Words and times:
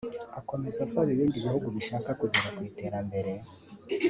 Akomeza 0.39 0.79
asaba 0.87 1.09
ibindi 1.15 1.37
bihugu 1.45 1.67
bishaka 1.75 2.09
kugera 2.21 2.47
ku 2.55 2.61
iterambere 2.69 3.31